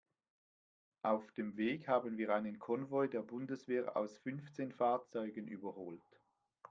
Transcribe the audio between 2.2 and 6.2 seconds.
einen Konvoi der Bundeswehr aus fünfzehn Fahrzeugen überholt.